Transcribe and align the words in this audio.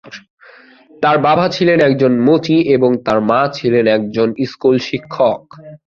তার 1.03 1.17
বাবা 1.27 1.45
ছিলেন 1.49 1.77
একজন 1.81 2.11
মুচি 2.19 2.57
এবং 2.75 2.91
তার 3.05 3.19
মা 3.29 3.41
ছিলেন 3.57 3.85
একজন 3.87 4.27
স্কুল 4.45 4.75
শিক্ষক। 4.87 5.41